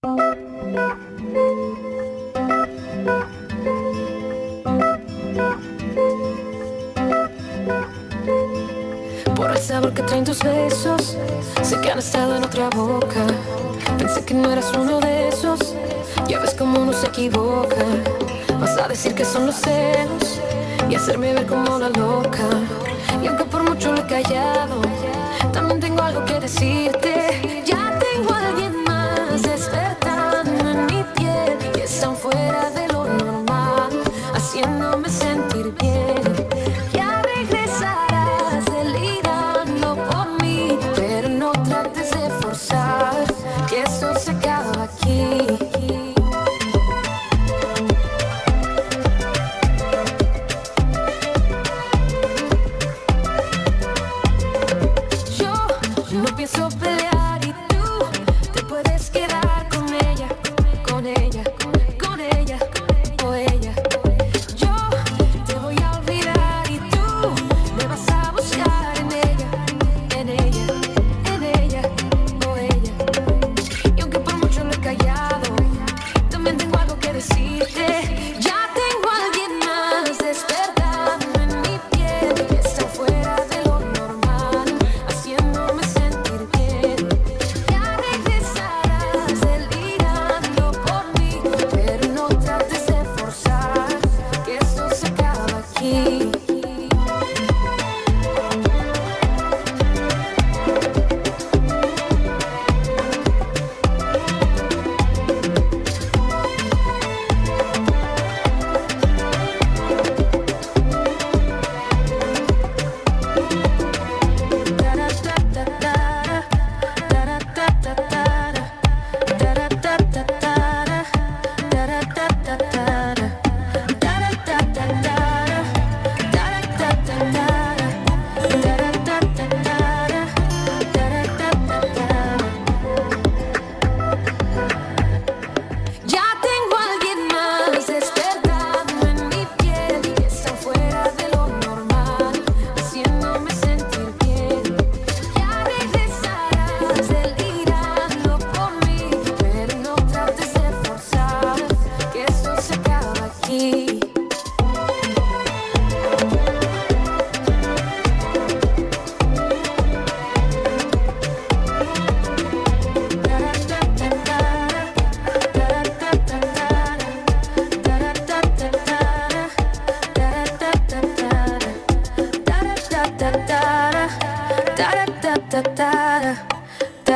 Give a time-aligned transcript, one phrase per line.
[0.00, 0.10] Por
[9.50, 11.16] el sabor que traen tus besos,
[11.62, 13.26] sé que han estado en otra boca.
[13.98, 15.74] Pensé que no eras uno de esos,
[16.28, 17.84] ya ves cómo uno se equivoca.
[18.60, 20.40] Vas a decir que son los celos
[20.88, 22.44] y hacerme ver como la loca.
[23.20, 24.80] Y aunque por mucho lo he callado,
[25.52, 27.17] también tengo algo que decirte.
[34.58, 36.22] Haciéndome sentir bien.
[36.92, 43.24] Ya regresarás delirando por mí, pero no trates de forzar
[43.68, 45.46] que eso se acaba aquí.
[55.38, 55.52] Yo
[56.18, 57.77] no pienso pelear y tú